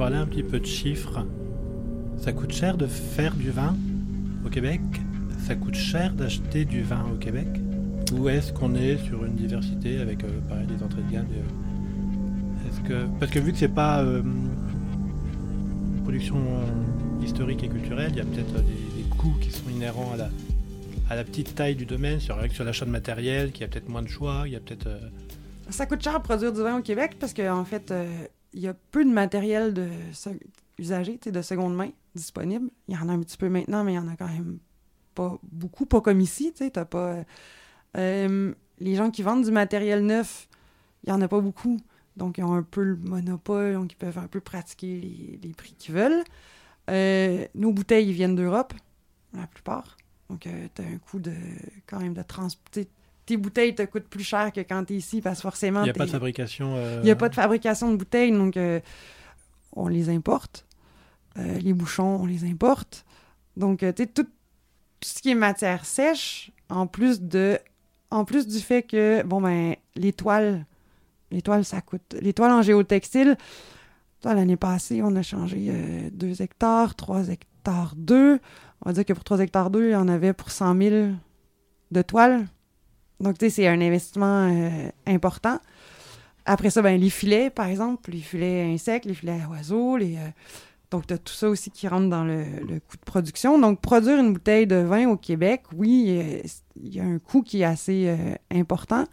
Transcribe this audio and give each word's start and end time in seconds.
parler 0.00 0.16
un 0.16 0.24
petit 0.24 0.42
peu 0.42 0.58
de 0.58 0.64
chiffres. 0.64 1.26
Ça 2.16 2.32
coûte 2.32 2.52
cher 2.52 2.78
de 2.78 2.86
faire 2.86 3.34
du 3.34 3.50
vin 3.50 3.76
au 4.46 4.48
Québec? 4.48 4.80
Ça 5.46 5.54
coûte 5.54 5.74
cher 5.74 6.14
d'acheter 6.14 6.64
du 6.64 6.80
vin 6.80 7.04
au 7.12 7.18
Québec? 7.18 7.48
Ou 8.14 8.30
est-ce 8.30 8.50
qu'on 8.50 8.74
est 8.74 8.96
sur 9.04 9.22
une 9.26 9.34
diversité 9.34 10.00
avec 10.00 10.24
euh, 10.24 10.40
pareil, 10.48 10.66
des 10.68 10.82
entrées 10.82 11.02
de 11.02 11.12
gamme 11.12 11.26
euh, 11.30 12.66
est-ce 12.66 12.80
que... 12.88 13.06
Parce 13.18 13.30
que 13.30 13.40
vu 13.40 13.52
que 13.52 13.58
c'est 13.58 13.68
pas 13.68 14.00
euh, 14.00 14.22
une 14.22 16.02
production 16.02 16.38
historique 17.22 17.62
et 17.62 17.68
culturelle, 17.68 18.12
il 18.12 18.16
y 18.16 18.22
a 18.22 18.24
peut-être 18.24 18.54
des, 18.54 19.04
coûts 19.18 19.36
qui 19.38 19.50
sont 19.50 19.68
inhérents 19.68 20.12
à 20.14 20.16
la, 20.16 20.30
à 21.10 21.14
la 21.16 21.24
petite 21.24 21.54
taille 21.54 21.74
du 21.74 21.84
domaine, 21.84 22.20
sur, 22.20 22.38
sur 22.50 22.64
l'achat 22.64 22.86
de 22.86 22.90
matériel, 22.90 23.52
qu'il 23.52 23.60
y 23.60 23.64
a 23.64 23.68
peut-être 23.68 23.90
moins 23.90 24.02
de 24.02 24.08
choix, 24.08 24.44
il 24.46 24.52
y 24.52 24.56
a 24.56 24.60
peut-être... 24.60 24.88
Ça 25.68 25.84
coûte 25.84 26.02
cher 26.02 26.16
de 26.18 26.24
produire 26.24 26.54
du 26.54 26.62
vin 26.62 26.78
au 26.78 26.82
Québec 26.82 27.16
parce 27.20 27.34
qu'en 27.34 27.58
en 27.58 27.64
fait, 27.66 27.92
il 28.52 28.60
y 28.60 28.68
a 28.68 28.74
peu 28.74 29.04
de 29.04 29.10
matériel 29.10 29.74
de 29.74 29.88
usagé, 30.78 31.18
de 31.18 31.42
seconde 31.42 31.74
main 31.74 31.90
disponible. 32.14 32.70
Il 32.88 32.94
y 32.94 32.98
en 32.98 33.08
a 33.08 33.12
un 33.12 33.20
petit 33.20 33.36
peu 33.36 33.48
maintenant, 33.48 33.84
mais 33.84 33.92
il 33.92 33.96
y 33.96 33.98
en 33.98 34.08
a 34.08 34.16
quand 34.16 34.28
même 34.28 34.58
pas 35.14 35.38
beaucoup, 35.42 35.86
pas 35.86 36.00
comme 36.00 36.20
ici, 36.20 36.52
t'as 36.52 36.84
pas... 36.84 37.24
Euh, 37.96 38.54
les 38.78 38.94
gens 38.94 39.10
qui 39.10 39.22
vendent 39.22 39.44
du 39.44 39.50
matériel 39.50 40.04
neuf, 40.04 40.48
il 41.04 41.10
y 41.10 41.12
en 41.12 41.20
a 41.20 41.28
pas 41.28 41.40
beaucoup. 41.40 41.78
Donc, 42.16 42.38
ils 42.38 42.44
ont 42.44 42.54
un 42.54 42.62
peu 42.62 42.82
le 42.82 42.96
monopole, 42.96 43.74
donc 43.74 43.92
ils 43.92 43.96
peuvent 43.96 44.18
un 44.18 44.26
peu 44.26 44.40
pratiquer 44.40 45.38
les, 45.42 45.52
prix 45.52 45.74
qu'ils 45.78 45.94
veulent. 45.94 46.24
Euh, 46.88 47.46
nos 47.54 47.72
bouteilles, 47.72 48.12
viennent 48.12 48.36
d'Europe, 48.36 48.74
la 49.34 49.46
plupart. 49.46 49.96
Donc, 50.28 50.46
euh, 50.46 50.68
tu 50.74 50.82
as 50.82 50.86
un 50.86 50.98
coût 50.98 51.18
de, 51.18 51.34
quand 51.86 52.00
même 52.00 52.14
de 52.14 52.22
transporter. 52.22 52.88
Tes 53.30 53.36
bouteilles 53.36 53.76
te 53.76 53.82
coûtent 53.82 54.08
plus 54.08 54.24
cher 54.24 54.52
que 54.52 54.60
quand 54.60 54.84
tu 54.84 54.94
es 54.94 54.96
ici 54.96 55.20
parce 55.20 55.38
que 55.38 55.42
forcément. 55.42 55.82
Il 55.82 55.84
n'y 55.84 55.90
a 55.90 55.94
pas 55.94 56.06
de 56.06 56.10
fabrication. 56.10 56.74
Il 56.96 57.02
n'y 57.02 57.10
a 57.12 57.16
pas 57.16 57.28
de 57.28 57.34
fabrication 57.36 57.92
de 57.92 57.96
bouteilles, 57.96 58.32
donc 58.32 58.58
on 59.72 59.86
les 59.86 60.08
importe. 60.08 60.66
les 61.36 61.72
bouchons, 61.72 62.18
on 62.22 62.26
les 62.26 62.44
importe. 62.44 63.04
Donc, 63.56 63.78
tu 63.78 63.86
sais, 63.86 64.06
tout, 64.06 64.24
tout 64.24 64.30
ce 65.02 65.22
qui 65.22 65.30
est 65.30 65.34
matière 65.36 65.84
sèche, 65.84 66.50
en 66.68 66.88
plus 66.88 67.20
de 67.20 67.60
en 68.10 68.24
plus 68.24 68.46
du 68.46 68.58
fait 68.58 68.82
que, 68.82 69.22
bon, 69.22 69.40
ben, 69.40 69.76
les 69.94 70.12
toiles, 70.12 70.66
les 71.30 71.42
toiles, 71.42 71.64
ça 71.64 71.80
coûte. 71.80 72.16
Les 72.20 72.32
toiles 72.32 72.50
en 72.50 72.62
géotextile, 72.62 73.36
l'année 74.24 74.56
passée, 74.56 75.02
on 75.02 75.14
a 75.16 75.22
changé 75.22 76.10
2 76.12 76.26
euh, 76.26 76.42
hectares, 76.42 76.94
3 76.94 77.28
hectares 77.28 77.94
2. 77.96 78.40
On 78.82 78.88
va 78.88 78.92
dire 78.92 79.04
que 79.04 79.12
pour 79.12 79.24
3 79.24 79.40
hectares 79.40 79.70
2, 79.70 79.88
il 79.88 79.92
y 79.92 79.96
en 79.96 80.08
avait 80.08 80.32
pour 80.32 80.50
100 80.50 80.76
000 80.76 81.12
de 81.90 82.02
toiles. 82.02 82.46
Donc, 83.20 83.38
tu 83.38 83.46
sais, 83.46 83.50
c'est 83.50 83.66
un 83.68 83.80
investissement 83.80 84.48
euh, 84.50 84.88
important. 85.06 85.58
Après 86.46 86.70
ça, 86.70 86.82
ben, 86.82 86.98
les 86.98 87.10
filets, 87.10 87.50
par 87.50 87.66
exemple, 87.66 88.10
les 88.10 88.20
filets 88.20 88.62
insectes, 88.72 89.04
les 89.04 89.14
filets 89.14 89.40
oiseaux, 89.50 89.96
les. 89.96 90.16
Euh, 90.16 90.30
donc, 90.90 91.06
tu 91.06 91.14
as 91.14 91.18
tout 91.18 91.32
ça 91.32 91.48
aussi 91.48 91.70
qui 91.70 91.86
rentre 91.86 92.08
dans 92.08 92.24
le, 92.24 92.44
coût 92.88 92.96
de 92.96 93.04
production. 93.04 93.58
Donc, 93.58 93.80
produire 93.80 94.18
une 94.18 94.32
bouteille 94.32 94.66
de 94.66 94.76
vin 94.76 95.08
au 95.08 95.16
Québec, 95.16 95.62
oui, 95.76 96.42
il 96.74 96.94
y 96.94 96.98
a 96.98 97.04
un 97.04 97.20
coût 97.20 97.42
qui 97.42 97.60
est 97.60 97.64
assez 97.64 98.08
euh, 98.08 98.34
important. 98.50 99.04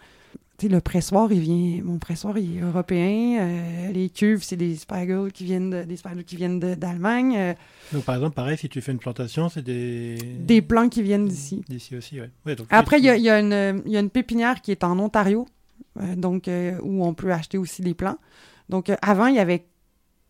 Le 0.63 0.79
pressoir, 0.79 1.31
il 1.31 1.39
vient. 1.39 1.83
Mon 1.83 1.99
pressoir, 1.99 2.37
il 2.37 2.57
est 2.57 2.61
européen. 2.61 3.39
Euh, 3.39 3.91
les 3.91 4.09
cuves, 4.09 4.43
c'est 4.43 4.55
des 4.55 4.75
spagels 4.75 5.31
qui 5.31 5.45
viennent 5.45 5.69
de, 5.69 5.83
des 5.83 5.97
qui 6.23 6.35
viennent 6.35 6.59
d'Allemagne. 6.59 7.35
Euh. 7.37 7.53
donc, 7.93 8.03
par 8.05 8.15
exemple, 8.15 8.33
pareil, 8.33 8.57
si 8.57 8.67
tu 8.67 8.81
fais 8.81 8.91
une 8.91 8.97
plantation, 8.97 9.49
c'est 9.49 9.61
des. 9.61 10.17
Des 10.39 10.63
plants 10.63 10.89
qui 10.89 11.03
viennent 11.03 11.27
d'ici. 11.27 11.63
D'ici 11.69 11.95
aussi, 11.95 12.19
oui. 12.19 12.27
Ouais, 12.45 12.55
Après, 12.69 12.99
il 12.99 13.05
y, 13.05 13.21
y, 13.21 13.29
a 13.29 13.39
une 13.39 14.09
pépinière 14.09 14.61
qui 14.61 14.71
est 14.71 14.83
en 14.83 14.97
Ontario, 14.97 15.47
donc 16.15 16.49
où 16.81 17.05
on 17.05 17.13
peut 17.13 17.31
acheter 17.31 17.59
aussi 17.59 17.83
des 17.83 17.93
plants. 17.93 18.17
Donc, 18.69 18.91
avant, 19.01 19.27
il 19.27 19.35
y 19.35 19.39
avait 19.39 19.65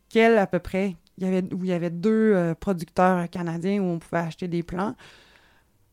quel 0.09 0.37
à 0.37 0.47
peu 0.47 0.59
près? 0.59 0.95
Il 1.17 1.23
y 1.23 1.27
avait, 1.27 1.43
où 1.53 1.63
il 1.63 1.69
y 1.69 1.73
avait 1.73 1.89
deux 1.89 2.33
euh, 2.35 2.53
producteurs 2.53 3.29
canadiens 3.29 3.81
où 3.81 3.85
on 3.85 3.99
pouvait 3.99 4.21
acheter 4.21 4.47
des 4.47 4.63
plants. 4.63 4.95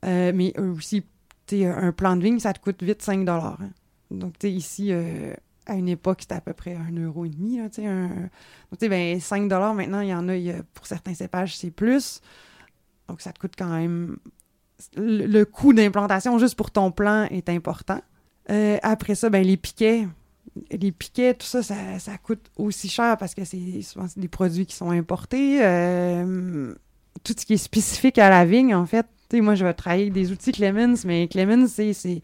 Euh, 0.04 0.32
mais 0.34 0.52
eux 0.58 0.70
aussi, 0.70 1.02
un 1.52 1.92
plan 1.92 2.16
de 2.16 2.22
vigne, 2.22 2.38
ça 2.38 2.52
te 2.52 2.60
coûte 2.60 2.82
vite 2.82 3.00
5 3.00 3.26
hein. 3.28 3.56
Donc, 4.18 4.38
tu 4.38 4.48
ici, 4.48 4.88
euh, 4.92 5.34
à 5.66 5.74
une 5.74 5.88
époque, 5.88 6.18
c'était 6.22 6.34
à 6.34 6.40
peu 6.40 6.52
près 6.52 6.74
1,5 6.74 7.56
Là, 7.56 7.90
un... 7.90 8.08
Donc, 8.08 8.78
tu 8.80 8.88
ben, 8.88 9.20
5 9.20 9.50
maintenant, 9.74 10.00
il 10.00 10.08
y 10.08 10.14
en 10.14 10.28
a, 10.28 10.62
pour 10.74 10.86
certains 10.86 11.14
cépages, 11.14 11.56
c'est 11.56 11.70
plus. 11.70 12.20
Donc, 13.08 13.20
ça 13.20 13.32
te 13.32 13.38
coûte 13.38 13.54
quand 13.56 13.68
même. 13.68 14.16
Le, 14.96 15.44
coût 15.44 15.72
d'implantation 15.72 16.38
juste 16.38 16.56
pour 16.56 16.70
ton 16.70 16.90
plan 16.90 17.24
est 17.30 17.48
important. 17.48 18.00
après 18.82 19.14
ça, 19.14 19.30
ben, 19.30 19.44
les 19.44 19.56
piquets, 19.56 20.06
les 20.70 20.92
piquets, 20.92 21.34
tout 21.34 21.46
ça, 21.46 21.62
ça, 21.62 22.18
coûte 22.22 22.50
aussi 22.56 22.88
cher 22.88 23.16
parce 23.18 23.34
que 23.34 23.44
c'est 23.44 23.82
souvent 23.82 24.06
des 24.16 24.28
produits 24.28 24.66
qui 24.66 24.74
sont 24.74 24.90
importés. 24.90 25.64
Euh, 25.64 26.74
tout 27.22 27.34
ce 27.38 27.46
qui 27.46 27.54
est 27.54 27.58
spécifique 27.58 28.18
à 28.18 28.30
la 28.30 28.44
vigne, 28.44 28.74
en 28.74 28.86
fait. 28.86 29.06
moi, 29.32 29.54
je 29.54 29.64
vais 29.64 29.74
travailler 29.74 30.04
avec 30.04 30.14
des 30.14 30.32
outils 30.32 30.52
Clemens, 30.52 31.04
mais 31.04 31.28
Clemens, 31.28 31.68
c'est. 31.68 32.22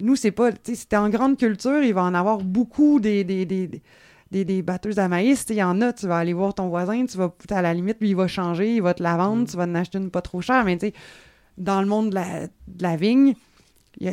Nous, 0.00 0.16
c'est 0.16 0.30
pas. 0.30 0.50
C'était 0.62 0.96
en 0.96 1.08
grande 1.08 1.36
culture, 1.36 1.82
il 1.82 1.94
va 1.94 2.02
en 2.02 2.14
avoir 2.14 2.38
beaucoup 2.38 2.98
des, 3.00 3.24
des, 3.24 3.44
des, 3.46 4.62
batteuses 4.62 4.98
à 4.98 5.08
maïs. 5.08 5.44
Il 5.50 5.56
y 5.56 5.62
en 5.62 5.80
a, 5.80 5.92
tu 5.92 6.06
vas 6.06 6.18
aller 6.18 6.32
voir 6.32 6.54
ton 6.54 6.68
voisin, 6.68 7.04
tu 7.06 7.18
vas, 7.18 7.34
à 7.50 7.62
la 7.62 7.74
limite, 7.74 7.98
lui, 8.00 8.10
il 8.10 8.16
va 8.16 8.26
changer, 8.26 8.76
il 8.76 8.82
va 8.82 8.94
te 8.94 9.02
la 9.02 9.16
vendre, 9.16 9.42
mm. 9.42 9.46
tu 9.46 9.56
vas 9.56 9.64
en 9.64 9.74
acheter 9.74 9.98
une 9.98 10.10
pas 10.10 10.22
trop 10.22 10.40
chère, 10.40 10.64
mais 10.64 10.78
tu 10.78 10.86
sais, 10.86 10.94
dans 11.58 11.80
le 11.80 11.86
monde 11.86 12.10
de 12.10 12.14
la, 12.14 12.46
de 12.46 12.82
la 12.82 12.96
vigne, 12.96 13.34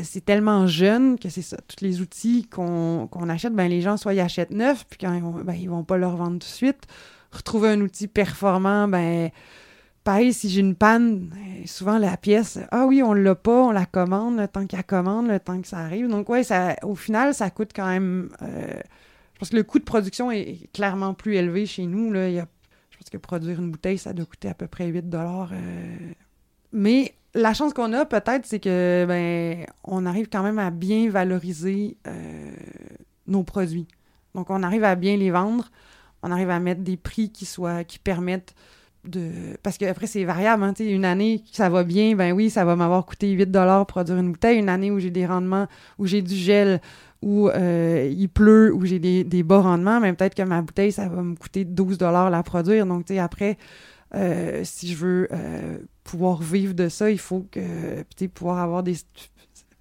c'est 0.04 0.26
tellement 0.26 0.68
jeune 0.68 1.18
que 1.18 1.30
c'est 1.30 1.42
ça. 1.42 1.58
Tous 1.68 1.84
les 1.84 2.02
outils 2.02 2.46
qu'on 2.48 3.08
achète, 3.30 3.54
ben, 3.54 3.70
les 3.70 3.82
gens, 3.82 3.98
soit 3.98 4.14
ils 4.14 4.20
achètent 4.20 4.52
neuf, 4.52 4.86
puis 4.90 4.98
quand 5.00 5.14
ils 5.14 5.22
vont, 5.22 5.32
ben, 5.32 5.54
ils 5.54 5.70
vont 5.70 5.84
pas 5.84 5.98
leur 5.98 6.16
vendre 6.18 6.34
tout 6.34 6.40
de 6.40 6.44
suite. 6.44 6.84
Retrouver 7.32 7.70
un 7.70 7.82
outil 7.82 8.08
performant, 8.08 8.88
ben, 8.88 9.30
pareil, 10.10 10.34
si 10.34 10.50
j'ai 10.50 10.62
une 10.62 10.74
panne, 10.74 11.28
ben, 11.28 11.68
souvent 11.68 12.00
la 12.00 12.18
pièce, 12.18 12.58
ah 12.72 12.88
oui, 12.88 13.04
on 13.04 13.14
l'a 13.14 13.36
pas, 13.36 13.66
on 13.66 13.70
la 13.70 13.86
commande, 13.86 14.40
le 14.40 14.48
temps 14.48 14.66
qu'elle 14.66 14.84
commande, 14.84 15.28
le 15.28 15.40
temps 15.40 15.62
que 15.62 15.68
ça 15.68 15.78
arrive. 15.78 16.08
Donc, 16.08 16.30
ouais, 16.30 16.42
ça, 16.42 16.76
au 16.82 16.96
final, 16.96 17.36
ça 17.36 17.52
coûte 17.52 17.70
quand 17.76 17.86
même. 17.86 18.30
Euh, 18.42 18.82
je 19.34 19.40
pense 19.40 19.50
que 19.52 19.56
le 19.56 19.62
coût 19.62 19.78
de 19.78 19.84
production 19.84 20.32
est 20.32 20.68
clairement 20.74 21.14
plus 21.14 21.36
élevé 21.36 21.68
chez 21.68 21.86
nous. 21.86 22.12
Je 22.12 22.42
pense 22.98 23.10
que 23.12 23.18
produire 23.18 23.60
une 23.60 23.70
bouteille, 23.70 24.00
ça 24.00 24.12
doit 24.12 24.26
coûter 24.26 24.50
à 24.50 24.56
peu 24.56 24.66
près 24.66 24.88
8 24.88 25.12
dollars. 25.12 25.52
Euh. 25.54 26.14
mais 26.74 27.14
la 27.36 27.54
chance 27.54 27.74
qu'on 27.74 27.94
a 27.94 28.04
peut-être, 28.04 28.48
c'est 28.48 28.60
que 28.60 29.06
ben 29.08 29.68
on 29.84 30.08
arrive 30.08 30.28
quand 30.28 30.42
même 30.42 30.58
à 30.58 30.72
bien 30.72 31.08
valoriser 31.12 31.98
euh, 32.08 32.52
nos 33.28 33.44
produits. 33.44 33.88
Donc 34.34 34.50
on 34.50 34.64
arrive 34.64 34.86
à 34.86 34.96
bien 34.96 35.18
les 35.18 35.30
vendre, 35.30 35.70
on 36.24 36.32
arrive 36.32 36.50
à 36.50 36.60
mettre 36.60 36.82
des 36.82 36.98
prix 36.98 37.30
qui 37.30 37.46
soient 37.46 37.84
qui 37.84 38.00
permettent 38.00 38.56
de 39.06 39.32
parce 39.64 39.78
qu'après 39.78 40.08
c'est 40.08 40.26
variable 40.26 40.64
hein, 40.64 40.74
une 40.78 41.06
année 41.06 41.44
ça 41.52 41.70
va 41.70 41.84
bien 41.84 42.16
ben 42.16 42.34
oui 42.34 42.50
ça 42.50 42.66
va 42.66 42.76
m'avoir 42.76 43.06
coûté 43.06 43.32
8 43.32 43.50
dollars 43.50 43.86
produire 43.86 44.18
une 44.18 44.32
bouteille. 44.32 44.60
Une 44.60 44.70
année 44.70 44.92
où 44.92 45.00
j'ai 45.00 45.12
des 45.12 45.26
rendements 45.26 45.68
où 45.98 46.06
j'ai 46.06 46.22
du 46.22 46.36
gel 46.36 46.82
où 47.22 47.50
euh, 47.50 48.12
il 48.12 48.30
pleut 48.30 48.74
où 48.74 48.86
j'ai 48.86 49.00
des, 49.00 49.44
bas 49.44 49.62
rendements 49.62 50.00
mais 50.00 50.14
peut-être 50.14 50.36
que 50.36 50.44
ma 50.44 50.62
bouteille 50.62 50.92
ça 50.92 51.08
va 51.08 51.22
me 51.22 51.36
coûter 51.36 51.66
12 51.66 51.98
dollars 51.98 52.30
la 52.30 52.44
produire. 52.44 52.86
Donc 52.86 53.06
tu 53.06 53.14
sais 53.14 53.20
après 53.20 53.58
euh, 54.16 54.62
si 54.64 54.92
je 54.92 54.96
veux 54.96 55.28
euh, 55.32 55.78
pouvoir 56.04 56.42
vivre 56.42 56.74
de 56.74 56.90
ça, 56.90 57.12
il 57.12 57.20
faut 57.20 57.46
que 57.52 57.60
peut-être 57.60 58.34
pouvoir 58.34 58.60
avoir 58.60 58.84
des 58.84 58.96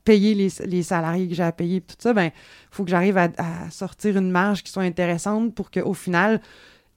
payer 0.05 0.35
les, 0.35 0.49
les 0.65 0.83
salariés 0.83 1.29
que 1.29 1.35
j'ai 1.35 1.43
à 1.43 1.53
payer 1.53 1.83
tout 1.83 1.97
ça, 1.99 2.15
ben 2.15 2.31
faut 2.71 2.83
que 2.85 2.91
j'arrive 2.91 3.19
à, 3.19 3.31
sortir 3.71 4.17
une 4.17 4.31
marge 4.31 4.63
qui 4.63 4.73
soit 4.73 4.85
intéressante 4.85 5.55
pour 5.55 5.71
qu'au 5.71 5.93
final, 5.93 6.41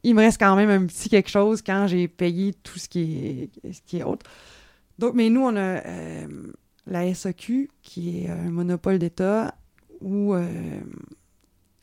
il 0.03 0.15
me 0.15 0.21
reste 0.21 0.39
quand 0.39 0.55
même 0.55 0.69
un 0.69 0.85
petit 0.85 1.09
quelque 1.09 1.29
chose 1.29 1.61
quand 1.61 1.87
j'ai 1.87 2.07
payé 2.07 2.53
tout 2.53 2.79
ce 2.79 2.89
qui 2.89 3.49
est, 3.63 3.73
ce 3.73 3.81
qui 3.85 3.97
est 3.97 4.03
autre. 4.03 4.25
Donc, 4.99 5.13
mais 5.13 5.29
nous, 5.29 5.41
on 5.41 5.55
a 5.55 5.85
euh, 5.85 6.27
la 6.87 7.13
SAQ, 7.13 7.69
qui 7.81 8.23
est 8.23 8.29
un 8.29 8.49
monopole 8.49 8.99
d'État, 8.99 9.55
où 10.01 10.33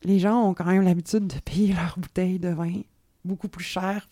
les 0.02 0.18
gens 0.18 0.48
ont 0.48 0.54
quand 0.54 0.64
même 0.64 0.82
l'habitude 0.82 1.26
de 1.26 1.38
payer 1.40 1.72
leur 1.74 1.94
bouteille 1.98 2.38
de 2.38 2.48
vin 2.48 2.80
beaucoup 3.24 3.48
plus 3.48 3.64
cher 3.64 4.08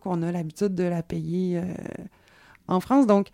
qu'on 0.00 0.22
a 0.22 0.32
l'habitude 0.32 0.74
de 0.74 0.84
la 0.84 1.02
payer 1.02 1.58
euh, 1.58 1.64
en 2.68 2.80
France. 2.80 3.06
Donc, 3.06 3.28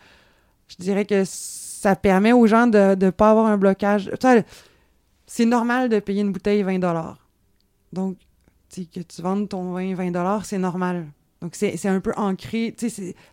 je 0.69 0.77
dirais 0.77 1.05
que 1.05 1.25
ça 1.25 1.97
permet 1.97 2.33
aux 2.33 2.47
gens 2.47 2.67
de 2.67 2.95
ne 2.95 3.11
pas 3.11 3.31
avoir 3.31 3.47
un 3.47 3.59
blocage. 3.59 4.11
C'est 5.27 5.45
normal 5.45 5.89
de 5.89 5.99
payer 5.99 6.23
une 6.23 6.33
bouteille 6.33 6.63
20 6.63 6.79
Donc, 7.93 8.17
que 8.93 9.01
tu 9.01 9.23
vendes 9.23 9.49
ton 9.49 9.73
vin 9.73 9.95
20 9.95 10.43
c'est 10.45 10.59
normal. 10.59 11.07
Donc, 11.41 11.55
c'est 11.55 11.87
un 11.87 12.01
peu 12.01 12.13
ancré. 12.17 12.75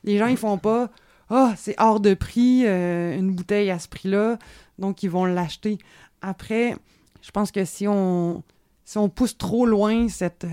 Les 0.03 0.17
gens, 0.17 0.27
ils 0.27 0.37
font 0.37 0.57
pas 0.57 0.89
«Ah, 1.29 1.51
oh, 1.51 1.55
c'est 1.57 1.75
hors 1.79 2.01
de 2.01 2.13
prix, 2.13 2.63
euh, 2.65 3.17
une 3.17 3.31
bouteille 3.31 3.71
à 3.71 3.79
ce 3.79 3.87
prix-là.» 3.87 4.37
Donc, 4.79 5.01
ils 5.03 5.09
vont 5.09 5.25
l'acheter. 5.25 5.77
Après, 6.21 6.75
je 7.21 7.31
pense 7.31 7.51
que 7.51 7.63
si 7.63 7.87
on 7.87 8.43
si 8.83 8.97
on 8.97 9.07
pousse 9.07 9.37
trop 9.37 9.65
loin 9.65 10.09
cette. 10.09 10.45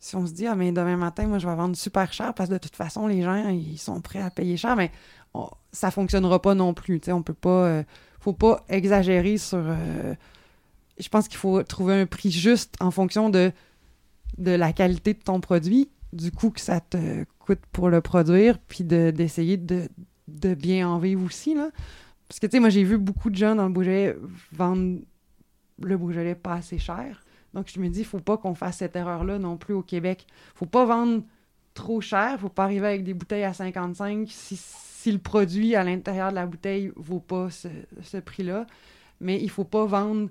Si 0.00 0.16
on 0.16 0.26
se 0.26 0.32
dit, 0.32 0.48
ah, 0.48 0.56
mais 0.56 0.72
demain 0.72 0.96
matin, 0.96 1.28
moi, 1.28 1.38
je 1.38 1.46
vais 1.46 1.54
vendre 1.54 1.76
super 1.76 2.12
cher 2.12 2.34
parce 2.34 2.48
que 2.48 2.54
de 2.54 2.58
toute 2.58 2.74
façon, 2.74 3.06
les 3.06 3.22
gens, 3.22 3.48
ils 3.48 3.78
sont 3.78 4.00
prêts 4.00 4.20
à 4.20 4.30
payer 4.30 4.56
cher, 4.56 4.74
mais 4.74 4.90
ça 5.70 5.92
fonctionnera 5.92 6.42
pas 6.42 6.54
non 6.54 6.74
plus. 6.74 7.00
On 7.08 7.22
peut 7.22 7.34
pas. 7.34 7.66
Euh, 7.66 7.82
faut 8.20 8.32
pas 8.32 8.64
exagérer 8.68 9.38
sur. 9.38 9.58
Euh, 9.60 10.14
je 10.98 11.08
pense 11.08 11.28
qu'il 11.28 11.36
faut 11.36 11.62
trouver 11.62 12.00
un 12.00 12.06
prix 12.06 12.32
juste 12.32 12.74
en 12.80 12.90
fonction 12.90 13.30
de, 13.30 13.52
de 14.38 14.50
la 14.50 14.72
qualité 14.72 15.14
de 15.14 15.20
ton 15.20 15.40
produit, 15.40 15.90
du 16.12 16.30
coût 16.30 16.50
que 16.50 16.60
ça 16.60 16.80
te 16.80 17.24
coûte 17.38 17.60
pour 17.72 17.90
le 17.90 18.00
produire, 18.00 18.58
puis 18.58 18.84
d'essayer 18.84 19.56
de, 19.56 19.88
de, 20.28 20.54
bien 20.54 20.88
en 20.88 20.98
vivre 20.98 21.24
aussi. 21.24 21.54
Là. 21.54 21.70
Parce 22.28 22.40
que, 22.40 22.46
tu 22.46 22.52
sais, 22.52 22.60
moi, 22.60 22.70
j'ai 22.70 22.84
vu 22.84 22.98
beaucoup 22.98 23.30
de 23.30 23.36
gens 23.36 23.54
dans 23.54 23.66
le 23.66 23.72
Beaujolais 23.72 24.16
vendre 24.52 25.00
le 25.82 25.96
Beaujolais 25.96 26.34
pas 26.34 26.54
assez 26.54 26.78
cher. 26.78 27.22
Donc, 27.52 27.70
je 27.72 27.80
me 27.80 27.88
dis, 27.88 28.00
il 28.00 28.06
faut 28.06 28.20
pas 28.20 28.36
qu'on 28.36 28.54
fasse 28.54 28.78
cette 28.78 28.96
erreur-là 28.96 29.38
non 29.38 29.56
plus 29.56 29.74
au 29.74 29.82
Québec. 29.82 30.26
faut 30.54 30.66
pas 30.66 30.84
vendre 30.84 31.22
trop 31.74 32.00
cher. 32.00 32.38
faut 32.40 32.48
pas 32.48 32.64
arriver 32.64 32.86
avec 32.86 33.04
des 33.04 33.14
bouteilles 33.14 33.44
à 33.44 33.52
55 33.52 34.28
si, 34.30 34.56
si 34.56 35.12
le 35.12 35.18
produit 35.18 35.74
à 35.74 35.84
l'intérieur 35.84 36.30
de 36.30 36.36
la 36.36 36.46
bouteille 36.46 36.92
vaut 36.96 37.20
pas 37.20 37.50
ce, 37.50 37.68
ce 38.02 38.16
prix-là. 38.16 38.66
Mais 39.20 39.40
il 39.40 39.50
faut 39.50 39.64
pas 39.64 39.84
vendre 39.86 40.28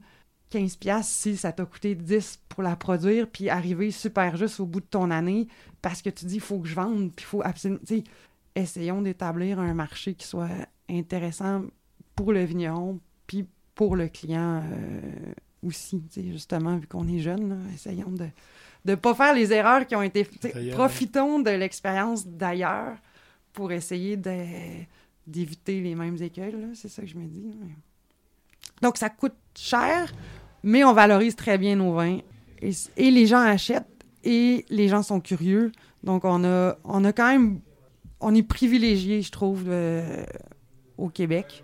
15$ 0.53 1.03
si 1.03 1.37
ça 1.37 1.51
t'a 1.51 1.65
coûté 1.65 1.95
10 1.95 2.39
pour 2.49 2.63
la 2.63 2.75
produire, 2.75 3.27
puis 3.27 3.49
arriver 3.49 3.91
super 3.91 4.37
juste 4.37 4.59
au 4.59 4.65
bout 4.65 4.81
de 4.81 4.85
ton 4.85 5.11
année 5.11 5.47
parce 5.81 6.01
que 6.01 6.09
tu 6.09 6.25
dis, 6.25 6.35
il 6.35 6.41
faut 6.41 6.59
que 6.59 6.67
je 6.67 6.75
vende, 6.75 7.11
puis 7.15 7.23
il 7.23 7.27
faut 7.27 7.41
absolument. 7.43 7.81
essayons 8.55 9.01
d'établir 9.01 9.59
un 9.59 9.73
marché 9.73 10.13
qui 10.13 10.27
soit 10.27 10.49
intéressant 10.89 11.63
pour 12.15 12.31
le 12.31 12.43
vigneron, 12.43 12.99
puis 13.27 13.47
pour 13.75 13.95
le 13.95 14.07
client 14.07 14.63
euh, 14.63 15.33
aussi, 15.63 16.01
justement, 16.15 16.77
vu 16.77 16.87
qu'on 16.87 17.07
est 17.07 17.19
jeune, 17.19 17.67
essayons 17.73 18.11
de 18.11 18.27
ne 18.85 18.95
pas 18.95 19.15
faire 19.15 19.33
les 19.33 19.51
erreurs 19.51 19.87
qui 19.87 19.95
ont 19.95 20.01
été. 20.01 20.27
Profitons 20.71 21.39
de 21.39 21.49
l'expérience 21.49 22.27
d'ailleurs 22.27 22.97
pour 23.53 23.71
essayer 23.71 24.17
d'éviter 25.27 25.81
les 25.81 25.95
mêmes 25.95 26.21
écueils, 26.21 26.55
c'est 26.75 26.89
ça 26.89 27.01
que 27.01 27.07
je 27.07 27.17
me 27.17 27.25
dis. 27.25 27.45
Donc, 28.81 28.97
ça 28.97 29.09
coûte 29.09 29.35
cher, 29.55 30.13
mais 30.63 30.83
on 30.83 30.93
valorise 30.93 31.35
très 31.35 31.57
bien 31.57 31.75
nos 31.75 31.93
vins. 31.93 32.19
Et, 32.61 33.11
les 33.11 33.27
gens 33.27 33.41
achètent 33.41 33.85
et 34.23 34.65
les 34.69 34.87
gens 34.87 35.03
sont 35.03 35.19
curieux. 35.19 35.71
Donc, 36.03 36.23
on 36.25 36.43
a, 36.43 36.77
on 36.83 37.03
a 37.03 37.11
quand 37.11 37.27
même. 37.27 37.59
On 38.21 38.33
est 38.33 38.43
privilégié, 38.43 39.21
je 39.21 39.31
trouve, 39.31 39.65
au 40.97 41.09
Québec. 41.09 41.61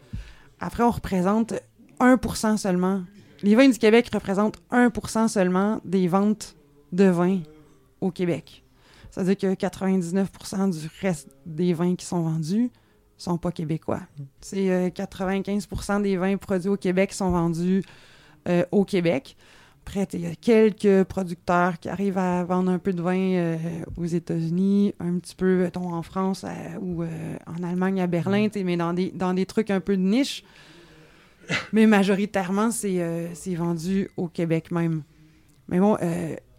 Après, 0.60 0.84
on 0.84 0.92
représente 0.92 1.54
1% 2.00 2.58
seulement. 2.58 3.04
Les 3.44 3.56
vins 3.56 3.70
du 3.70 3.78
Québec 3.78 4.10
représentent 4.14 4.58
1% 4.72 5.30
seulement 5.30 5.80
des 5.86 6.08
ventes 6.08 6.56
de 6.92 7.06
vins 7.06 7.40
au 8.02 8.12
Québec. 8.12 8.64
C'est-à-dire 9.10 9.38
que 9.38 9.54
99% 9.56 10.70
du 10.72 10.90
reste 11.02 11.30
des 11.46 11.74
vins 11.74 11.96
qui 11.96 12.06
sont 12.06 12.22
vendus 12.22 12.70
sont 13.18 13.38
pas 13.38 13.52
québécois. 13.52 14.02
C'est 14.40 14.90
95% 14.90 15.92
euh, 15.92 16.00
des 16.02 16.18
vins 16.18 16.38
produits 16.38 16.70
au 16.70 16.78
Québec 16.78 17.14
sont 17.14 17.32
vendus 17.32 17.84
euh, 18.48 18.66
au 18.72 18.86
Québec. 18.86 19.36
Après, 19.86 20.08
il 20.14 20.22
y 20.22 20.28
a 20.28 20.36
quelques 20.36 21.04
producteurs 21.06 21.80
qui 21.80 21.90
arrivent 21.90 22.18
à 22.18 22.44
vendre 22.44 22.72
un 22.72 22.78
peu 22.78 22.94
de 22.94 23.02
vin 23.02 23.18
euh, 23.18 23.58
aux 23.98 24.06
États-Unis, 24.06 24.94
un 25.00 25.18
petit 25.18 25.36
peu 25.36 25.70
en 25.76 26.04
France 26.04 26.46
ou 26.80 27.04
en 27.04 27.64
Allemagne 27.64 28.02
à 28.02 28.08
Berlin, 28.08 28.48
mm. 28.48 28.64
mais 28.64 28.78
dans 28.78 28.94
des, 28.94 29.12
dans 29.12 29.34
des 29.34 29.46
trucs 29.46 29.72
un 29.72 29.80
peu 29.80 29.98
de 29.98 30.04
niche. 30.04 30.44
Mais 31.74 31.88
majoritairement, 31.88 32.70
c'est 32.70 33.56
vendu 33.56 34.12
au 34.18 34.28
Québec 34.28 34.70
même. 34.70 35.02
Mais 35.68 35.80
bon, 35.80 35.98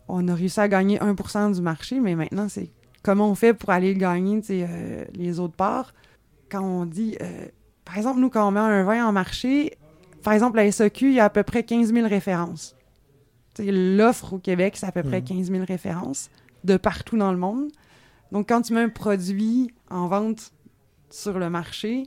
on 0.08 0.26
a 0.26 0.34
réussi 0.34 0.58
à 0.58 0.66
gagner 0.66 0.98
1% 0.98 1.54
du 1.54 1.62
marché, 1.62 2.00
mais 2.00 2.16
maintenant, 2.16 2.48
c'est 2.48 2.70
comment 3.04 3.30
on 3.30 3.36
fait 3.36 3.54
pour 3.54 3.70
aller 3.70 3.94
gagner 3.94 4.40
les 5.14 5.38
autres 5.38 5.54
parts 5.54 5.94
quand 6.50 6.62
on 6.62 6.84
dit, 6.84 7.16
euh, 7.22 7.46
par 7.84 7.96
exemple, 7.96 8.20
nous, 8.20 8.28
quand 8.28 8.46
on 8.46 8.50
met 8.50 8.60
un 8.60 8.82
vin 8.82 9.06
en 9.06 9.12
marché, 9.12 9.78
par 10.22 10.32
exemple, 10.32 10.56
la 10.56 10.70
SAQ, 10.70 11.08
il 11.08 11.14
y 11.14 11.20
a 11.20 11.24
à 11.24 11.30
peu 11.30 11.42
près 11.42 11.62
15 11.62 11.92
000 11.92 12.06
références. 12.06 12.76
L'offre 13.58 14.34
au 14.34 14.38
Québec, 14.38 14.76
c'est 14.76 14.86
à 14.86 14.92
peu 14.92 15.02
près 15.02 15.22
15 15.22 15.50
mhm. 15.50 15.56
000 15.56 15.64
références 15.66 16.30
de 16.64 16.76
partout 16.76 17.16
dans 17.16 17.32
le 17.32 17.38
monde. 17.38 17.70
Donc, 18.32 18.48
quand 18.48 18.62
tu 18.62 18.72
mets 18.72 18.82
un 18.82 18.88
produit 18.88 19.72
en 19.90 20.06
vente 20.06 20.52
sur 21.10 21.38
le 21.38 21.50
marché, 21.50 22.04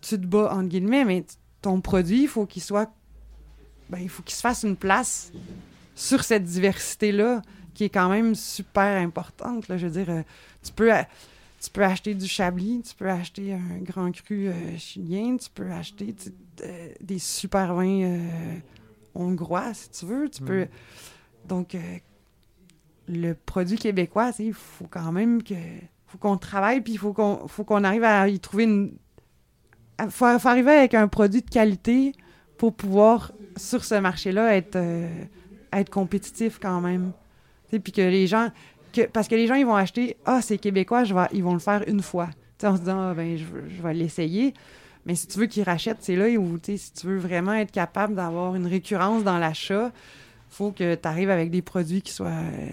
tu 0.00 0.20
te 0.20 0.26
bats, 0.26 0.52
entre 0.52 0.68
guillemets, 0.68 1.04
mais 1.04 1.24
ton 1.60 1.80
produit, 1.80 2.22
il 2.22 2.28
faut 2.28 2.46
qu'il 2.46 2.62
soit. 2.62 2.90
Ben, 3.90 3.98
il 3.98 4.08
faut 4.08 4.22
qu'il 4.22 4.34
se 4.34 4.40
fasse 4.40 4.62
une 4.62 4.76
place 4.76 5.32
sur 5.94 6.24
cette 6.24 6.44
diversité-là, 6.44 7.42
qui 7.74 7.84
est 7.84 7.90
quand 7.90 8.08
même 8.08 8.34
super 8.34 9.00
importante. 9.00 9.68
Là. 9.68 9.76
Je 9.76 9.86
veux 9.86 9.92
dire, 9.92 10.10
euh, 10.10 10.22
tu 10.62 10.72
peux. 10.72 10.90
Tu 11.62 11.70
peux 11.70 11.84
acheter 11.84 12.14
du 12.14 12.26
Chablis, 12.26 12.82
tu 12.82 12.94
peux 12.96 13.08
acheter 13.08 13.52
un 13.52 13.78
grand 13.82 14.10
cru 14.10 14.48
euh, 14.48 14.76
chilien, 14.78 15.36
tu 15.36 15.48
peux 15.48 15.70
acheter 15.70 16.12
euh, 16.64 16.88
des 17.00 17.20
super 17.20 17.74
vins 17.74 18.02
euh, 18.02 18.56
hongrois, 19.14 19.72
si 19.72 19.88
tu 19.90 20.06
veux. 20.06 20.28
Tu 20.28 20.42
peux... 20.42 20.66
Donc, 21.46 21.76
le 23.06 23.34
produit 23.34 23.78
québécois, 23.78 24.32
il 24.40 24.52
faut 24.52 24.88
quand 24.90 25.12
même 25.12 25.40
que... 25.44 25.54
faut 26.06 26.18
qu'on 26.18 26.36
travaille, 26.36 26.80
puis 26.80 26.94
il 26.94 26.98
faut 26.98 27.12
qu'on 27.12 27.46
faut 27.46 27.62
qu'on 27.62 27.84
arrive 27.84 28.04
à 28.04 28.28
y 28.28 28.40
trouver 28.40 28.64
une... 28.64 28.94
Il 30.02 30.10
faut, 30.10 30.24
arriver 30.24 30.72
avec 30.72 30.94
un 30.94 31.06
produit 31.06 31.42
de 31.42 31.50
qualité 31.50 32.12
pour 32.58 32.74
pouvoir, 32.74 33.30
sur 33.56 33.84
ce 33.84 33.94
marché-là, 33.94 34.56
être, 34.56 34.78
être 35.72 35.90
compétitif 35.90 36.58
quand 36.60 36.80
même. 36.80 37.12
Puis 37.70 37.92
que 37.92 38.02
les 38.02 38.26
gens 38.26 38.50
parce 39.12 39.28
que 39.28 39.34
les 39.34 39.46
gens, 39.46 39.54
ils 39.54 39.66
vont 39.66 39.76
acheter 39.76 40.16
Ah, 40.24 40.40
c'est 40.42 40.58
québécois, 40.58 41.04
je 41.04 41.14
vais, 41.14 41.26
ils 41.32 41.42
vont 41.42 41.54
le 41.54 41.58
faire 41.58 41.84
une 41.86 42.02
fois. 42.02 42.28
en 42.62 42.74
se 42.74 42.80
disant 42.80 43.10
ah, 43.10 43.14
ben, 43.14 43.36
je, 43.36 43.82
vais 43.82 43.94
l'essayer. 43.94 44.54
Mais 45.04 45.14
si 45.14 45.26
tu 45.26 45.38
veux 45.38 45.46
qu'ils 45.46 45.64
rachètent, 45.64 45.98
c'est 46.00 46.16
là 46.16 46.28
où, 46.38 46.58
si 46.62 46.92
tu 46.92 47.06
veux 47.06 47.18
vraiment 47.18 47.54
être 47.54 47.72
capable 47.72 48.14
d'avoir 48.14 48.54
une 48.54 48.66
récurrence 48.66 49.24
dans 49.24 49.38
l'achat, 49.38 49.90
faut 50.48 50.70
que 50.70 50.94
tu 50.94 51.08
arrives 51.08 51.30
avec 51.30 51.50
des 51.50 51.62
produits 51.62 52.02
qui 52.02 52.12
soient 52.12 52.28
euh, 52.28 52.68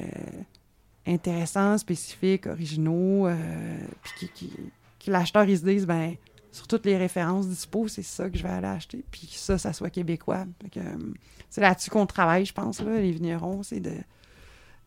intéressants, 1.08 1.78
spécifiques, 1.78 2.46
originaux, 2.46 3.28
euh, 3.28 3.78
puis 4.04 4.30
qui, 4.36 4.54
que 5.04 5.12
l'acheteur, 5.12 5.46
il 5.46 5.58
se 5.58 5.64
dise, 5.64 5.88
ben, 5.88 6.14
sur 6.52 6.68
toutes 6.68 6.86
les 6.86 6.98
références 6.98 7.48
dispo, 7.48 7.88
c'est 7.88 8.04
ça 8.04 8.30
que 8.30 8.38
je 8.38 8.44
vais 8.44 8.50
aller 8.50 8.68
acheter, 8.68 9.04
puis 9.10 9.28
que 9.28 9.34
ça, 9.34 9.58
ça 9.58 9.74
soit 9.74 9.90
québécois. 9.90 10.46
Euh, 10.78 10.82
c'est 11.50 11.62
là-dessus 11.62 11.90
qu'on 11.90 12.06
travaille, 12.06 12.46
je 12.46 12.54
pense, 12.54 12.82
là, 12.82 13.00
les 13.00 13.12
vignerons, 13.12 13.64
c'est 13.64 13.80
de 13.80 13.94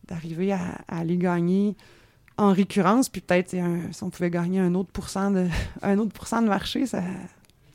d'arriver 0.07 0.51
à, 0.51 0.59
aller 0.87 1.17
gagner 1.17 1.75
en 2.37 2.51
récurrence, 2.51 3.09
puis 3.09 3.21
peut-être 3.21 3.51
si 3.51 4.03
on 4.03 4.09
pouvait 4.09 4.29
gagner 4.29 4.59
un 4.59 4.73
autre 4.75 4.89
pourcent 4.91 5.31
de, 5.31 5.47
un 5.81 5.97
autre 5.97 6.11
pourcent 6.11 6.41
de 6.41 6.47
marché, 6.47 6.85
ça... 6.85 7.01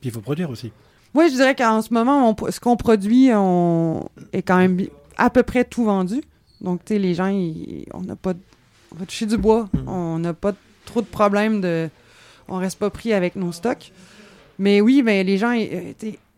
Puis 0.01 0.11
il 0.11 0.13
faut 0.13 0.21
produire 0.21 0.51
aussi. 0.51 0.73
Oui, 1.15 1.29
je 1.31 1.35
dirais 1.35 1.55
qu'en 1.55 1.83
ce 1.83 1.93
moment, 1.93 2.37
ce 2.51 2.61
qu'on 2.61 2.77
produit 2.77 3.31
on, 3.33 4.09
est 4.33 4.43
quand 4.43 4.59
même 4.59 4.81
à 5.17 5.31
peu 5.31 5.43
près 5.43 5.65
tout 5.65 5.85
vendu. 5.85 6.23
Donc, 6.61 6.85
tu 6.85 6.95
sais, 6.95 6.99
les 6.99 7.15
gens, 7.15 7.33
on 7.95 8.01
n'a 8.03 8.17
pas... 8.17 8.35
On 8.93 8.97
va 8.97 9.07
toucher 9.07 9.27
du 9.27 9.37
bois. 9.37 9.69
Hmm. 9.73 9.89
On 9.89 10.19
n'a 10.19 10.35
pas 10.35 10.53
trop 10.85 11.01
de 11.01 11.07
problèmes 11.07 11.61
de... 11.61 11.89
On 12.49 12.57
reste 12.57 12.79
pas 12.79 12.91
pris 12.91 13.13
avec 13.13 13.37
nos 13.37 13.53
stocks. 13.53 13.93
Mais 14.59 14.81
oui, 14.81 15.03
mais 15.05 15.25
les 15.25 15.39
gens... 15.39 15.53
Euh, 15.53 15.93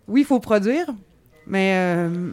oui, 0.09 0.21
il 0.23 0.25
faut 0.27 0.41
produire, 0.41 0.87
mais... 1.47 1.75
Euh, 1.77 2.33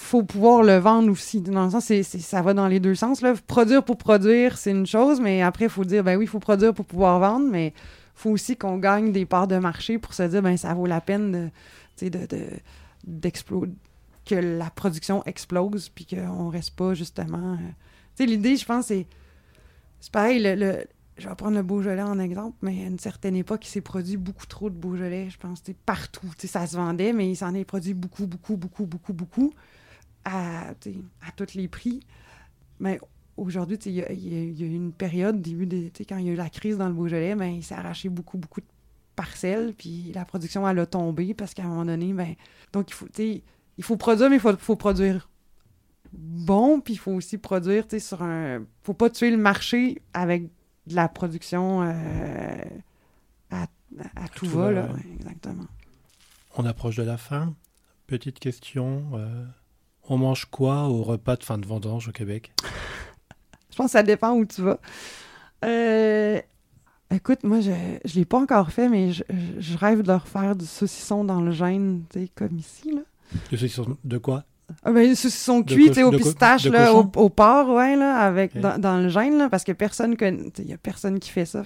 faut 0.00 0.22
pouvoir 0.22 0.62
le 0.62 0.76
vendre 0.76 1.10
aussi. 1.10 1.40
Dans 1.40 1.64
le 1.64 1.70
sens, 1.70 1.86
c'est, 1.86 2.02
ça 2.04 2.40
va 2.40 2.54
dans 2.54 2.68
les 2.68 2.78
deux 2.78 2.94
sens. 2.94 3.20
Là. 3.20 3.34
Produire 3.46 3.84
pour 3.84 3.98
produire, 3.98 4.56
c'est 4.56 4.70
une 4.70 4.86
chose, 4.86 5.20
mais 5.20 5.42
après, 5.42 5.64
il 5.64 5.70
faut 5.70 5.84
dire, 5.84 6.04
ben 6.04 6.16
oui, 6.16 6.24
il 6.24 6.28
faut 6.28 6.38
produire 6.38 6.72
pour 6.72 6.86
pouvoir 6.86 7.18
vendre, 7.18 7.48
mais 7.50 7.74
il 7.76 7.80
faut 8.14 8.30
aussi 8.30 8.56
qu'on 8.56 8.78
gagne 8.78 9.10
des 9.10 9.26
parts 9.26 9.48
de 9.48 9.58
marché 9.58 9.98
pour 9.98 10.14
se 10.14 10.22
dire, 10.22 10.40
ben 10.40 10.56
ça 10.56 10.72
vaut 10.72 10.86
la 10.86 11.00
peine 11.00 11.50
de, 12.00 12.08
de, 12.08 13.30
que 14.24 14.34
la 14.36 14.70
production 14.70 15.24
explose, 15.24 15.88
puis 15.88 16.06
qu'on 16.06 16.48
reste 16.48 16.76
pas 16.76 16.94
justement. 16.94 17.54
Euh, 17.54 17.56
tu 18.16 18.24
sais, 18.24 18.26
l'idée, 18.26 18.56
je 18.56 18.64
pense, 18.64 18.86
c'est. 18.86 19.06
C'est 20.00 20.12
pareil, 20.12 20.40
le, 20.40 20.84
je 21.16 21.28
vais 21.28 21.34
prendre 21.34 21.56
le 21.56 21.64
Beaujolais 21.64 22.02
en 22.02 22.20
exemple, 22.20 22.56
mais 22.62 22.84
à 22.84 22.86
une 22.86 23.00
certaine 23.00 23.34
époque, 23.34 23.66
il 23.66 23.70
s'est 23.70 23.80
produit 23.80 24.16
beaucoup 24.16 24.46
trop 24.46 24.70
de 24.70 24.76
Beaujolais, 24.76 25.28
je 25.28 25.38
pense, 25.38 25.60
partout. 25.84 26.30
ça 26.38 26.68
se 26.68 26.76
vendait, 26.76 27.12
mais 27.12 27.28
il 27.28 27.34
s'en 27.34 27.52
est 27.52 27.64
produit 27.64 27.94
beaucoup, 27.94 28.28
beaucoup, 28.28 28.56
beaucoup, 28.56 28.86
beaucoup, 28.86 29.12
beaucoup 29.12 29.52
à, 30.28 30.70
à 30.70 31.32
tous 31.36 31.54
les 31.54 31.68
prix. 31.68 32.00
Mais 32.80 33.00
aujourd'hui, 33.36 33.76
il 33.86 33.92
y, 33.92 34.02
a 34.02 34.66
eu 34.66 34.74
une 34.74 34.92
période, 34.92 35.40
début 35.40 35.66
de, 35.66 35.90
quand 36.08 36.18
il 36.18 36.26
y 36.26 36.30
a 36.30 36.32
eu 36.32 36.36
la 36.36 36.50
crise 36.50 36.76
dans 36.76 36.88
le 36.88 36.94
Beaujolais, 36.94 37.34
ben, 37.34 37.46
il 37.46 37.62
s'est 37.62 37.74
arraché 37.74 38.08
beaucoup, 38.08 38.38
beaucoup 38.38 38.60
de 38.60 38.66
parcelles, 39.16 39.74
puis 39.76 40.12
la 40.14 40.24
production, 40.24 40.68
elle 40.68 40.78
a 40.78 40.86
tombé 40.86 41.34
parce 41.34 41.54
qu'à 41.54 41.64
un 41.64 41.68
moment 41.68 41.84
donné, 41.84 42.12
ben, 42.12 42.34
donc 42.72 42.90
il 42.90 42.94
faut, 42.94 43.08
il 43.18 43.42
faut 43.84 43.96
produire, 43.96 44.30
mais 44.30 44.36
il 44.36 44.40
faut, 44.40 44.56
faut 44.56 44.76
produire 44.76 45.28
bon, 46.12 46.80
puis 46.80 46.94
il 46.94 46.98
faut 46.98 47.12
aussi 47.12 47.38
produire, 47.38 47.86
tu 47.86 47.96
sais, 47.96 48.00
sur 48.00 48.22
un... 48.22 48.64
faut 48.82 48.94
pas 48.94 49.10
tuer 49.10 49.30
le 49.30 49.36
marché 49.36 50.00
avec 50.14 50.44
de 50.86 50.94
la 50.94 51.08
production 51.08 51.82
euh, 51.82 52.62
à, 53.50 53.66
tout, 54.34 54.46
va, 54.46 54.70
là. 54.70 54.88
exactement. 55.14 55.66
On 56.56 56.64
approche 56.64 56.96
de 56.96 57.02
la 57.02 57.16
fin. 57.16 57.54
Petite 58.06 58.38
question, 58.38 59.10
euh, 59.14 59.44
on 60.08 60.18
mange 60.18 60.46
quoi 60.46 60.84
au 60.84 61.02
repas 61.02 61.36
de 61.36 61.44
fin 61.44 61.58
de 61.58 61.66
vendange 61.66 62.08
au 62.08 62.12
Québec? 62.12 62.52
je 63.70 63.76
pense 63.76 63.86
que 63.86 63.92
ça 63.92 64.02
dépend 64.02 64.32
où 64.32 64.44
tu 64.44 64.62
vas. 64.62 64.78
Euh, 65.64 66.40
écoute, 67.14 67.44
moi, 67.44 67.60
je 67.60 67.70
ne 67.70 68.14
l'ai 68.14 68.24
pas 68.24 68.38
encore 68.38 68.70
fait, 68.70 68.88
mais 68.88 69.12
je, 69.12 69.78
rêve 69.78 70.02
de 70.02 70.08
leur 70.08 70.26
faire 70.26 70.56
du 70.56 70.66
saucisson 70.66 71.24
dans 71.24 71.40
le 71.40 71.52
gène, 71.52 72.02
tu 72.10 72.20
sais, 72.20 72.30
comme 72.34 72.56
ici. 72.56 72.92
Là. 72.92 73.02
Du 73.50 73.58
saucisson 73.58 73.96
de 74.04 74.18
quoi? 74.18 74.44
Ah 74.84 74.92
ben, 74.92 75.14
tu 75.14 75.30
sais, 75.30 76.02
au 76.02 76.10
pistache, 76.10 76.66
là, 76.66 76.92
au, 76.92 77.28
porc, 77.30 77.70
ouais, 77.70 77.96
là, 77.96 78.18
avec, 78.18 78.58
dans, 78.58 78.78
dans 78.78 78.98
le 78.98 79.08
gène, 79.08 79.38
là, 79.38 79.48
parce 79.48 79.64
que 79.64 79.72
personne 79.72 80.14
connaît, 80.16 80.52
il 80.58 80.68
y 80.68 80.74
a 80.74 80.76
personne 80.76 81.18
qui 81.18 81.30
fait 81.30 81.46
ça. 81.46 81.62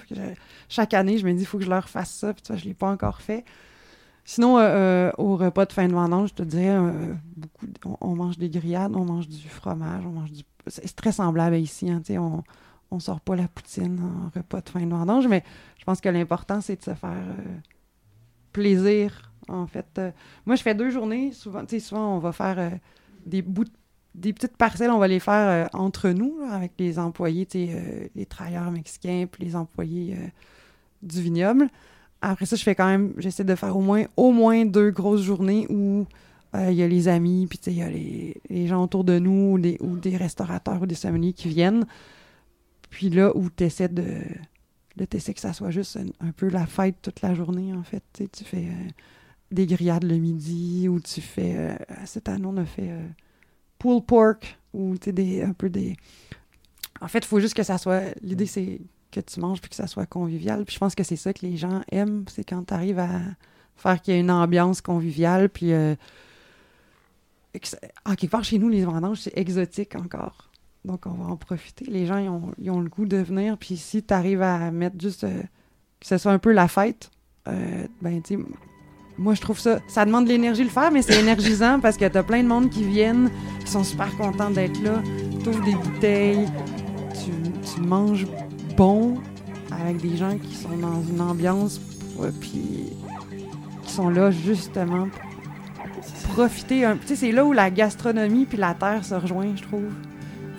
Chaque 0.69 0.93
année, 0.93 1.17
je 1.17 1.25
me 1.25 1.33
dis, 1.33 1.41
il 1.41 1.45
faut 1.45 1.57
que 1.57 1.65
je 1.65 1.69
leur 1.69 1.89
fasse 1.89 2.11
ça, 2.11 2.33
puis 2.33 2.57
je 2.57 2.63
l'ai 2.63 2.73
pas 2.73 2.87
encore 2.87 3.21
fait. 3.21 3.43
Sinon, 4.25 4.57
euh, 4.57 4.61
euh, 4.61 5.11
au 5.17 5.35
repas 5.35 5.65
de 5.65 5.73
fin 5.73 5.87
de 5.87 5.93
vendange, 5.93 6.29
je 6.29 6.33
te 6.35 6.43
dirais, 6.43 6.69
euh, 6.69 7.13
beaucoup, 7.35 7.67
on, 7.99 8.15
mange 8.15 8.37
des 8.37 8.49
grillades, 8.49 8.95
on 8.95 9.03
mange 9.03 9.27
du 9.27 9.49
fromage, 9.49 10.05
on 10.05 10.11
mange 10.11 10.31
du... 10.31 10.43
C'est 10.67 10.95
très 10.95 11.11
semblable 11.11 11.57
ici, 11.57 11.89
hein, 11.89 12.01
on, 12.11 12.41
on 12.89 12.99
sort 12.99 13.19
pas 13.19 13.35
la 13.35 13.49
poutine 13.49 13.99
en 14.01 14.29
repas 14.33 14.61
de 14.61 14.69
fin 14.69 14.79
de 14.81 14.89
vendange, 14.89 15.27
mais 15.27 15.43
je 15.77 15.83
pense 15.83 15.99
que 15.99 16.07
l'important, 16.07 16.61
c'est 16.61 16.77
de 16.77 16.83
se 16.83 16.93
faire 16.93 17.35
plaisir, 18.53 19.33
en 19.49 19.67
fait. 19.67 19.99
Moi, 20.45 20.55
je 20.55 20.61
fais 20.61 20.73
deux 20.73 20.89
journées. 20.89 21.33
Souvent, 21.33 21.63
souvent, 21.79 22.15
on 22.15 22.19
va 22.19 22.31
faire 22.31 22.79
des 23.25 23.41
bouts, 23.41 23.65
de- 23.65 23.71
des 24.15 24.31
petites 24.31 24.55
parcelles, 24.55 24.91
on 24.91 24.99
va 24.99 25.09
les 25.09 25.19
faire 25.19 25.69
entre 25.73 26.11
nous, 26.11 26.37
avec 26.49 26.71
les 26.79 26.97
employés, 26.97 27.45
les 28.15 28.25
travailleurs 28.25 28.71
mexicains, 28.71 29.25
puis 29.29 29.43
les 29.43 29.55
employés 29.57 30.15
du 31.01 31.21
vignoble. 31.21 31.67
Après 32.25 32.45
ça, 32.45 32.55
je 32.55 32.63
fais 32.63 32.73
quand 32.73 32.87
même, 32.87 33.13
j'essaie 33.17 33.43
de 33.43 33.53
faire 33.53 33.75
au 33.75 33.81
moins, 33.81 34.05
au 34.15 34.31
moins 34.31 34.65
deux 34.65 34.91
grosses 34.91 35.23
journées 35.23 35.67
où 35.69 36.05
euh, 36.55 36.71
il 36.71 36.77
y 36.77 36.81
a 36.81 36.87
les 36.87 37.09
amis, 37.09 37.47
puis 37.47 37.59
il 37.67 37.73
y 37.73 37.81
a 37.81 37.89
les, 37.89 38.41
les 38.49 38.65
gens 38.65 38.81
autour 38.81 39.03
de 39.03 39.19
nous, 39.19 39.53
ou 39.53 39.59
des, 39.59 39.77
ou 39.81 39.97
des 39.97 40.15
restaurateurs 40.15 40.81
ou 40.81 40.85
des 40.85 40.95
sommeliers 40.95 41.33
qui 41.33 41.49
viennent. 41.49 41.85
Puis 42.89 43.09
là, 43.09 43.35
où 43.35 43.49
tu 43.49 43.65
essaies 43.65 43.89
de. 43.89 44.05
Là, 44.95 45.05
tu 45.07 45.33
que 45.33 45.39
ça 45.39 45.51
soit 45.51 45.71
juste 45.71 45.97
un, 45.97 46.27
un 46.27 46.31
peu 46.31 46.47
la 46.47 46.65
fête 46.65 46.95
toute 47.01 47.21
la 47.21 47.35
journée, 47.35 47.73
en 47.73 47.83
fait. 47.83 48.03
Tu 48.13 48.43
fais 48.45 48.67
euh, 48.67 48.89
des 49.51 49.65
grillades 49.65 50.05
le 50.05 50.17
midi, 50.17 50.87
ou 50.87 51.01
tu 51.01 51.19
fais. 51.19 51.55
euh, 51.57 51.75
cette 52.05 52.29
année, 52.29 52.45
on 52.45 52.55
a 52.55 52.65
fait 52.65 52.89
euh, 52.89 53.05
pulled 53.79 54.05
pork, 54.05 54.57
ou 54.73 54.97
tu 54.97 55.05
sais, 55.05 55.11
des, 55.11 55.41
un 55.41 55.51
peu 55.53 55.69
des. 55.69 55.97
En 57.01 57.09
fait, 57.09 57.19
il 57.19 57.25
faut 57.25 57.41
juste 57.41 57.55
que 57.55 57.63
ça 57.63 57.77
soit. 57.77 58.01
L'idée, 58.21 58.45
c'est 58.45 58.79
que 59.13 59.21
tu 59.21 59.39
manges 59.39 59.61
puis 59.61 59.69
que 59.69 59.75
ça 59.75 59.87
soit 59.87 60.05
convivial. 60.05 60.65
Puis 60.65 60.75
je 60.75 60.79
pense 60.79 60.95
que 60.95 61.03
c'est 61.03 61.15
ça 61.15 61.33
que 61.33 61.45
les 61.45 61.57
gens 61.57 61.81
aiment, 61.91 62.25
c'est 62.27 62.43
quand 62.43 62.63
tu 62.67 62.73
arrives 62.73 62.99
à 62.99 63.19
faire 63.75 64.01
qu'il 64.01 64.13
y 64.13 64.17
ait 64.17 64.19
une 64.19 64.31
ambiance 64.31 64.81
conviviale, 64.81 65.49
puis. 65.49 65.73
euh, 65.73 65.95
en 68.05 68.15
quelque 68.15 68.31
part, 68.31 68.43
chez 68.43 68.57
nous, 68.57 68.69
les 68.69 68.83
vendanges, 68.83 69.21
c'est 69.21 69.37
exotique 69.37 69.95
encore. 69.95 70.49
Donc, 70.85 71.05
on 71.05 71.11
va 71.11 71.25
en 71.25 71.37
profiter. 71.37 71.85
Les 71.85 72.05
gens, 72.05 72.17
ils 72.57 72.71
ont, 72.71 72.81
le 72.81 72.89
goût 72.89 73.05
de 73.05 73.17
venir. 73.17 73.57
Puis 73.57 73.77
si 73.77 74.03
tu 74.03 74.13
arrives 74.13 74.41
à 74.41 74.71
mettre 74.71 74.95
juste 74.99 75.23
euh, 75.23 75.41
que 75.99 76.07
ce 76.07 76.17
soit 76.17 76.31
un 76.31 76.39
peu 76.39 76.51
la 76.51 76.67
fête, 76.67 77.09
euh, 77.47 77.87
ben, 78.01 78.21
tu 78.21 78.39
moi, 79.19 79.35
je 79.35 79.41
trouve 79.41 79.59
ça. 79.59 79.79
Ça 79.87 80.05
demande 80.05 80.25
de 80.25 80.29
l'énergie 80.29 80.61
de 80.61 80.67
le 80.67 80.71
faire, 80.71 80.91
mais 80.91 81.03
c'est 81.03 81.19
énergisant 81.19 81.79
parce 81.79 81.97
que 81.97 82.05
t'as 82.05 82.23
plein 82.23 82.41
de 82.41 82.47
monde 82.47 82.71
qui 82.71 82.83
viennent, 82.83 83.29
qui 83.63 83.71
sont 83.71 83.83
super 83.83 84.15
contents 84.17 84.49
d'être 84.49 84.81
là. 84.81 85.03
Tu 85.43 85.49
ouvres 85.49 85.63
des 85.63 85.75
bouteilles, 85.75 86.47
tu, 87.23 87.31
tu 87.61 87.81
manges 87.81 88.25
bon 88.75 89.15
avec 89.71 89.97
des 89.97 90.17
gens 90.17 90.37
qui 90.37 90.55
sont 90.55 90.77
dans 90.77 91.01
une 91.03 91.21
ambiance, 91.21 91.79
euh, 92.21 92.31
puis 92.39 92.91
qui 93.83 93.91
sont 93.91 94.09
là 94.09 94.31
justement 94.31 95.07
pour 96.25 96.33
profiter. 96.33 96.85
Tu 97.01 97.07
sais, 97.07 97.15
c'est 97.15 97.31
là 97.31 97.45
où 97.45 97.53
la 97.53 97.69
gastronomie 97.69 98.45
puis 98.45 98.57
la 98.57 98.73
terre 98.73 99.03
se 99.03 99.15
rejoignent, 99.15 99.55
je 99.55 99.63
trouve. 99.63 99.89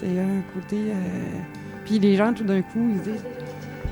C'est 0.01 0.19
un 0.19 0.43
côté. 0.53 0.77
euh, 0.77 1.41
Puis 1.85 1.99
les 1.99 2.17
gens, 2.17 2.33
tout 2.33 2.45
d'un 2.45 2.63
coup, 2.63 2.91
ils 2.93 2.99
se 2.99 3.11
disent 3.11 3.25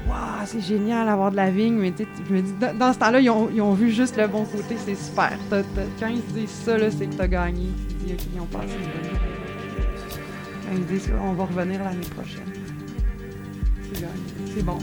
Waouh, 0.08 0.46
c'est 0.46 0.60
génial 0.60 1.06
d'avoir 1.06 1.30
de 1.30 1.36
la 1.36 1.50
vigne. 1.50 1.74
Mais 1.74 1.92
tu 1.92 2.06
je 2.28 2.34
me 2.34 2.42
dis, 2.42 2.52
dans, 2.78 2.92
ce 2.92 2.98
temps-là, 2.98 3.20
ils 3.20 3.30
ont, 3.30 3.48
ils 3.54 3.62
ont 3.62 3.74
vu 3.74 3.90
juste 3.90 4.16
le 4.16 4.26
bon 4.26 4.44
côté, 4.44 4.76
c'est 4.76 4.96
super. 4.96 5.32
Quand 5.50 6.08
ils 6.08 6.22
se 6.22 6.34
disent 6.34 6.50
ça, 6.50 6.76
c'est 6.90 7.06
que 7.06 7.14
t'as 7.14 7.28
gagné. 7.28 7.68
Tu 7.88 7.94
te 7.94 8.04
dis, 8.04 8.12
OK, 8.12 8.20
ils 8.34 8.40
ont 8.40 8.46
passé 8.46 8.74
une 8.74 9.10
bonne 9.10 9.20
ils 10.74 10.86
disent, 10.86 11.10
on 11.20 11.32
va 11.34 11.44
revenir 11.44 11.84
l'année 11.84 12.06
prochaine. 12.16 12.61
C'est 14.54 14.62
bon. 14.62 14.78